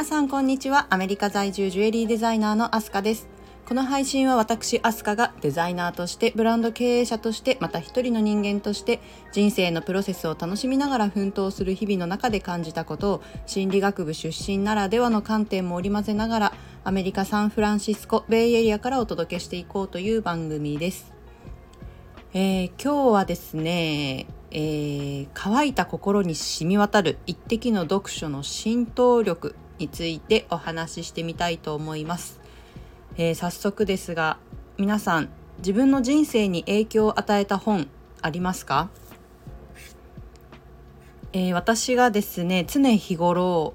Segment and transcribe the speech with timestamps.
[0.00, 0.86] 皆さんこんにちは。
[0.88, 3.28] アメリカ在住ジュエリーデザイナーのアスカです。
[3.68, 21.12] この配信は私アスカがデザイナーとしてブランド経営者としてまた一人の人間として人生のプロセスを楽しみながら奮闘する日々の中で感じたことを心理学部出身ならではの観点も織り交ぜながらアメリカ・サンフランシスコベイエリアからお届けしていこうという番組です、
[22.32, 32.40] えー、今日はですねえー、乾いた心に染み渡る一滴の読書の浸透力についてお話ししてみたいと思います。
[33.16, 34.38] えー、早速ですが
[34.78, 37.88] 皆さん自分の人生に影響を与えた本
[38.22, 38.88] ありますか、
[41.32, 43.74] えー、私がですね常日頃、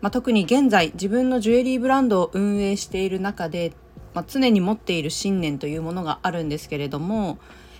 [0.00, 3.72] まあ、特に現在自分のジュエリーブランドを運営している中で、
[4.14, 7.38] まあ、常に持っている信念というものがあるんですけれども、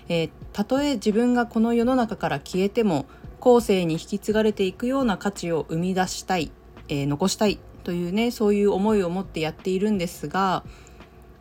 [0.09, 3.05] えー、たとえ自分がこの世の中から消えても
[3.39, 6.51] 後世に引き継がれていくような価値を生み出したい、
[6.89, 10.63] えー、残したいというねそういう思いを持ってやっているんですが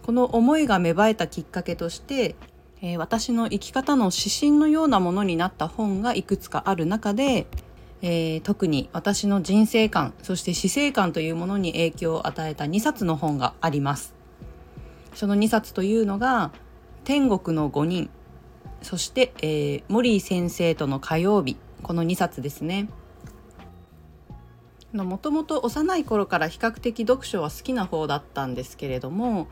[0.03, 2.37] この思いが芽生えたきっかけとして、
[2.81, 7.47] えー、私の生き方の指針のようなものになった本がいくつかある中で、
[8.01, 14.15] えー、特に私の人生観そして死生観というものに影響を与えた2冊の本があります。
[15.15, 16.53] その2冊というのが
[17.05, 18.09] 「天国の5人」
[18.83, 22.89] そして、えー、モリー先生との火曜日この2冊ですね。
[24.92, 29.48] もともと幼い頃から比較的読書は好きな方だったんですけれども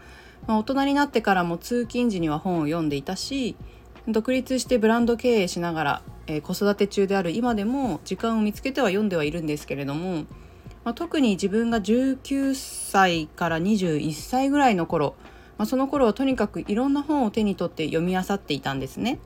[0.47, 3.57] まあ、大人になってからも通勤時には本を読んでいたし
[4.09, 10.27] 独立してブランド経営しながら、えー、子育て中である今でも時間を見つけては読んではいるんですけれども、
[10.85, 15.17] まあ、特に自分が19歳から21歳ぐらいの頃、
[15.59, 19.19] まあ、その頃はとにかくいろんな本を手に取って読み漁っていたんですね。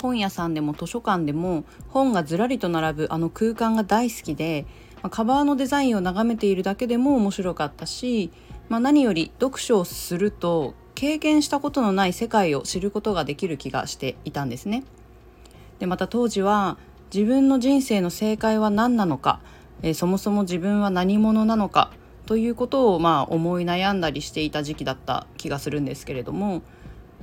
[0.00, 4.64] 本屋さんでも図書館でも本がずらりと並ぶあの空間が大好きで、
[5.02, 8.30] まあ、カバーのデザインを眺めているだけでも面白かったし
[8.70, 14.84] まあ、何より読書をすると経験したことのない世界を知ることができる気がしていたんですね。
[15.80, 16.78] でまた当時は
[17.12, 19.40] 自分の人生の正解は何なのか、
[19.82, 21.90] えー、そもそも自分は何者なのか
[22.26, 26.62] ということをまあ思い悩んだりしていた時期だった気がするんですけれども、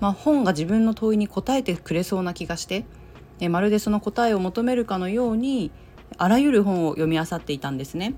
[0.02, 2.84] まあ、本が自分の問いに答えてくれそうな気がして、
[3.40, 5.72] えー、まるでその答えを求めるかのように
[6.18, 8.16] あらゆる本を読み漁っていたんですね。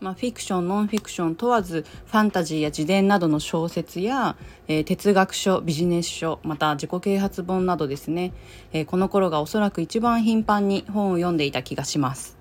[0.00, 4.36] まあ、フィクションノンフィクション問わずファンタジーや自伝などの小説や、
[4.68, 8.34] えー、哲学書ビジネス書また自己啓発本などですね、
[8.74, 12.36] えー、この頃がおそらく一番頻繁に本を読んでいた気がします。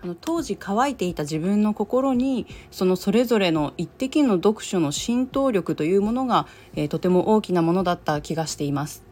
[0.00, 6.46] あの当時乾いていた自分の心にそのそれぞれの一滴の読書の浸透力というものが、
[6.76, 9.08] えー、とても大きなものだった気がしています。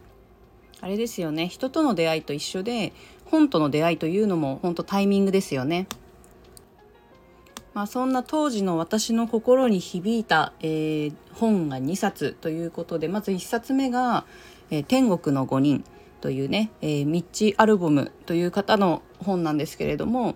[0.80, 2.92] あれですよね人との出会いと一緒で
[3.26, 5.86] 本との出会いというのも本当タイミングですよね。
[7.74, 14.24] まあ、そんな当時の私の心に響いた、えー、本が2冊ということでまず1冊目が
[14.70, 15.84] 「えー、天国の5人」
[16.22, 20.34] というね、えー、ミッチ・アルボムという方の本なんですけれども、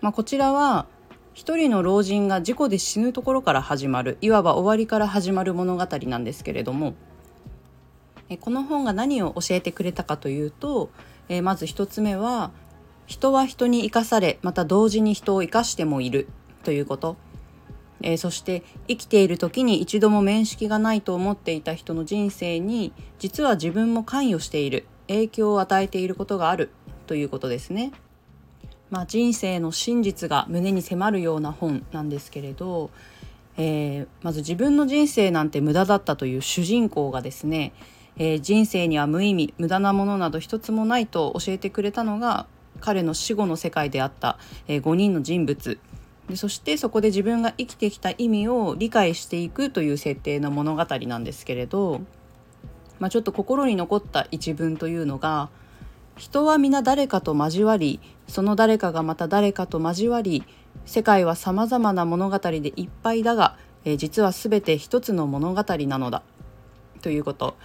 [0.00, 0.86] まあ、こちらは
[1.32, 6.94] 一人の老人が事故で死ぬところから始まるいわば終わりから始まる物語なんですけれども
[8.30, 10.90] えこの本が何を教えてくれたかというと、
[11.30, 12.50] えまず1つ目は
[13.06, 16.28] 人は人に生かされまた同時に人を生かしてもいる
[16.64, 17.16] ということ、
[18.02, 26.70] えー、そして生きている時に一度も面識がないと思っていた人の人生に実は自分も関与している影響を与えていることがある
[27.06, 27.92] ということですね。
[28.90, 32.90] まあ、人生の真実が胸に迫るような本なんですけれど、
[33.56, 37.72] えー、まず自分の人生なんて無駄だったという主人公がですね、
[38.22, 42.46] えー、人生には無意味無駄なものなど一つもないと教えてくれたのが
[42.80, 44.38] 彼の死後の世界であった、
[44.68, 45.78] えー、5人の人物
[46.28, 52.02] でそしてそこで自分が生きてきた意味を理解していくという設定の物語なんですけれど、
[52.98, 55.48] まあ、ちょっと心に残った一文というのが
[56.18, 60.44] 「人は皆誰かと交わりその誰かがまた誰かと交わり
[60.84, 63.56] 世界はさまざまな物語でいっぱいだが、
[63.86, 66.22] えー、実は全て一つの物語なのだ」
[67.00, 67.56] ということ。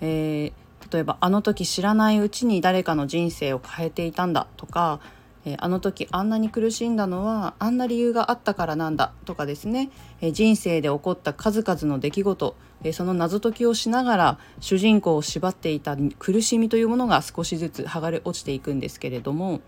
[0.00, 5.00] えー、例えば「あの時知らないうちに誰かの人生を変えていたんだ」とか
[5.46, 19.60] えあの時あんなに苦しんだのはあんな理由があったからなんだとかですね、え人生で起こった数々の出来事、えその謎解きをしながら主人公を縛っていた苦しみというものが少しずつ剥がれ落ちていくんですけれども、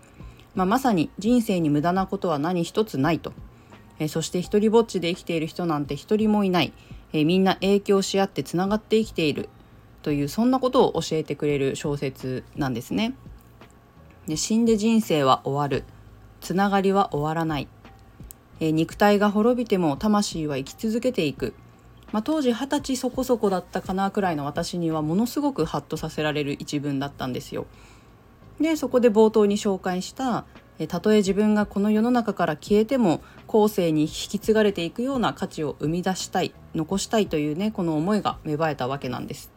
[0.55, 3.33] まあ、まさに人生に無駄なことは何一つないと、
[3.99, 6.73] えそして一りぼっちで生きている人なんて一人もいない、
[7.13, 9.49] えみんな影響し合ってつながって生きている。
[10.07, 13.13] というそんなことを教えてくれる小説なんですね。
[14.25, 15.83] で死んで人生は終わる
[16.39, 17.67] つながりは終わらない
[18.61, 21.53] え肉体が滅びても魂は生き続けていく、
[22.13, 27.65] まあ、当時二十歳そこそこだったかなくらいの私にはものすごくハッとさせられる一文だったんですよ。
[28.61, 30.45] でそこで冒頭に紹介した
[30.87, 39.56] たとえ自分がこの世の中から消えても後世に引き継がれていくような価値を生み出したい残したいというねこの思いが芽生えたわけなんです。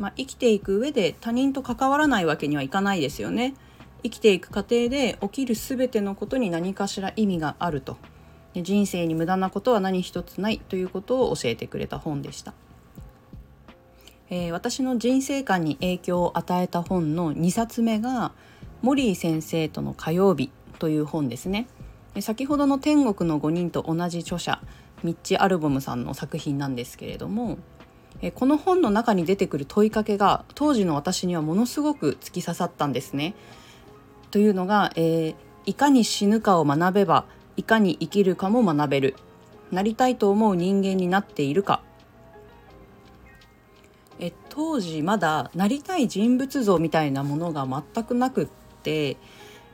[0.00, 3.54] まあ、生きていく上で他人と関わらないわけにはいかないですよね。
[4.02, 7.98] 生きていく過程で起きる全てのことに何かしら意味があると
[8.54, 12.54] で人生に無駄なことは何一つないということを教えてくれた本でした。
[14.30, 18.32] えー、私の人生観に影響を与えた本の2冊目が
[18.80, 21.66] モリー先生との火曜日という本ですね
[22.20, 24.62] 先ほどの天国の5人と同じ著者
[25.02, 27.58] ミッチ・アルボムさんの作品なんですけれども
[28.34, 33.34] この本の中に出てくる問いかけが当時の私にはものすごく突き刺さったんですね。
[34.30, 35.34] というのが、えー、
[35.66, 37.24] いかに死ぬかを学べば
[37.56, 39.16] いかに生きるかも学べる
[39.72, 41.82] なりたいと思う人間になっているか
[44.18, 48.48] え当時まだなりたい人物像みたいなものが全くなくっ
[48.82, 49.16] て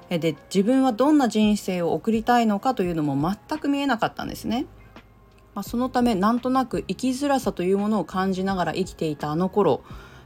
[0.08, 4.66] で自分はどんな人生を送りたいのかというのも全く見えなかったんですね。
[5.56, 9.82] まあ、そのためなんとなく生きづらさというものを感じながら生きていたあの頃、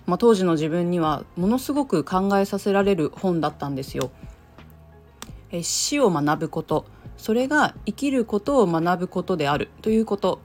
[0.06, 4.10] まあ、当時の自分にはものすごく考えさせられる本だったんですよ。
[5.52, 6.84] え死を学ぶこと
[7.16, 10.40] それが生きることを学ぶことであるということ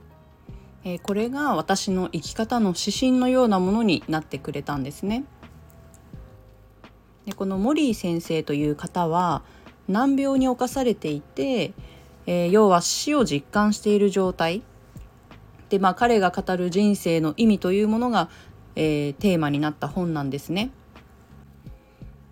[0.83, 5.25] えこれが私の生き方の指針のようなものになってくれたんですね。
[7.25, 9.41] でこのモリー先生という方は
[9.87, 11.73] 難病に侵されていて、
[12.27, 14.61] えー、要は死を実感している状態
[15.69, 18.29] で、まあ、彼が語る人生の意味というものが、
[18.75, 20.71] えー、テーマになった本なんですね。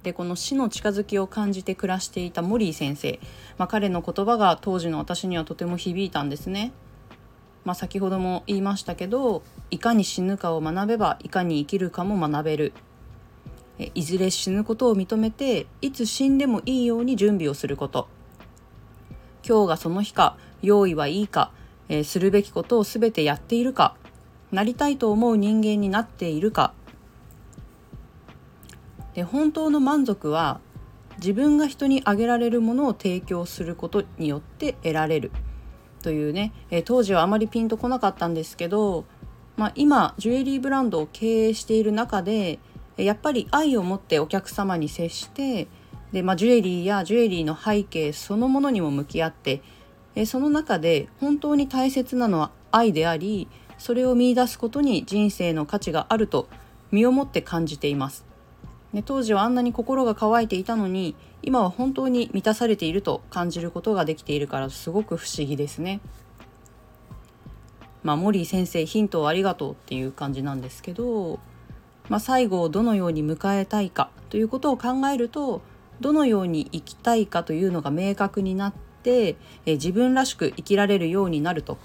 [0.03, 3.21] でこの死の近づきを感じて暮らしていたモリー先生、
[3.57, 6.74] まあ、彼の言葉が当時の私にはとても響いたんですね。
[7.63, 9.41] まあ、先ほども言いましたけど
[9.71, 12.74] いかに死ぬかを学べばいかに生きるかも学べる
[13.95, 18.09] いずれ死ぬことを認めていつ死んでもいいように準備をすること
[19.47, 21.51] 今日がその日か用意はいいか、
[21.89, 23.95] えー、するべきことを全てやっているか
[24.51, 26.74] なりたいと思う人間になっているか。
[29.15, 30.59] で本当の満足は
[31.18, 35.31] 自分が人にあげられるものを提供することによって得られる。
[36.01, 39.06] というね、えー、当時はあまりピンとこなかったんですけど、
[39.56, 42.59] まあ、今ジュエリーブランドを経営している中で
[42.97, 45.68] やっぱり愛を持ってお客様に接して
[46.12, 49.62] で、まあ、ジュエリーやジュエリーの背景そのものにも向き合って
[50.15, 56.48] えその中で本当に大切なのは愛でありそれを見いだすことに人生の価値があると
[56.92, 58.25] 身をもって感じています。
[58.94, 66.00] で当時はあんなに心が乾いていたのに今は本当に満たされていると感じることができているからすごく不思議ですね。
[68.04, 71.39] まあ、モリー先生ヒントをありがとうっていう感じなんですけど、
[72.10, 75.62] まあ、最後をどのように迎えたいかということを考えると
[76.01, 79.35] どのように生きたいかというのが明確になってえ
[79.65, 81.77] 自分らしく生きられるようになると、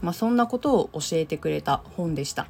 [0.00, 2.46] まあ、そんなことを教えてくれた本でした。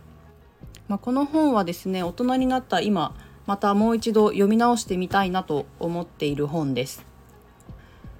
[0.89, 3.15] まあ、この本はですね大人になった今
[3.47, 7.05] またもう一度読み直してみたいなと思っている本です。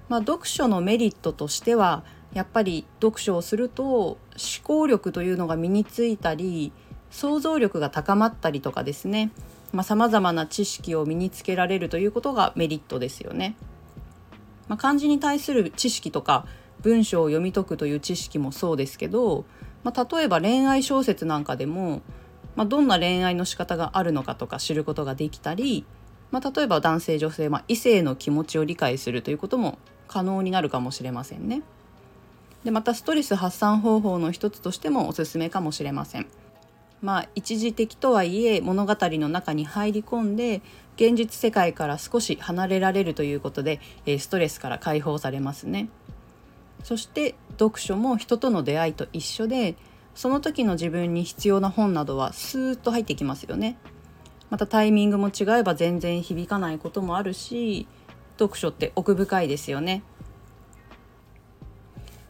[0.09, 2.03] まあ、読書のメリットとしては
[2.33, 4.17] やっぱり読書をすると思
[4.63, 6.71] 考力というのが身についたり
[7.09, 9.31] 想像力が高まったりとかですね
[9.83, 13.55] さまざ、まな知識を身につけられるということがメリットですよね。
[14.71, 16.45] まあ、漢字に対する知識とか
[16.79, 19.43] 文章を読み解くという知識もそうですけど、
[19.83, 22.01] まあ、例えば恋愛小説なんかでも
[22.55, 25.85] まあ、どんな恋愛の仕方があるのかとか知ることができたり、
[26.31, 31.61] まあ、例えば男性女性、まあ、異性の気持ちを理解するということも可能になるかもしれませんね。
[32.63, 36.27] でまたストレス発散方法の一つとしてもおすすめかもしれません。
[37.01, 40.61] まあ一時的とはいえ物語の中に入り込んで
[40.95, 43.79] 現実世界から少し離れられるということで
[44.19, 45.89] ストレスから解放されますね。
[46.83, 49.75] そして読書も人との出会いと一緒で
[50.15, 53.77] その時の自分に必要な本などはスーッと入ってきますよね。
[54.49, 57.87] またタイミングも違えば全然響かないこともあるし
[58.37, 60.03] 読書って奥深いですよね。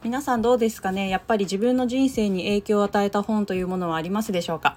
[0.03, 1.09] 皆さんどうですかね？
[1.09, 4.75] やっぱり自分の人生に影響を与えた本というものはありますでしょうか？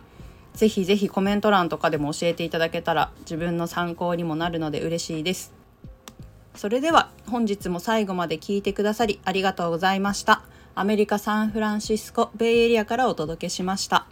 [0.52, 5.52] ぜひぜひコメント欄とかでも教えていただけたら自分の参考にもなるので嬉しいです。
[6.54, 10.42] それでは本日も最後まで聞いてくださりありがとうございました。
[10.74, 14.06] アメリカ・サンフランシスコ・ベイエリアからお届けしました。